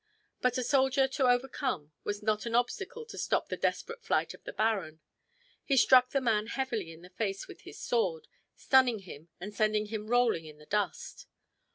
[0.41, 4.43] But a soldier to overcome was not an obstacle to stop the desperate flight of
[4.45, 4.99] the baron.
[5.63, 9.85] He struck the man heavily in the face with his sword, stunning him and sending
[9.89, 11.27] him rolling in the dust.